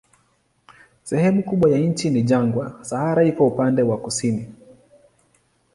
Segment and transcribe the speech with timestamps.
[1.03, 4.47] Sehemu kubwa ya nchi ni jangwa, Sahara iko upande wa kusini.